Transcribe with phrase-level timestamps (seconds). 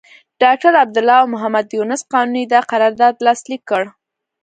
[0.41, 3.83] ډاکټر عبدالله او محمد یونس قانوني دا قرارداد لاسليک کړ.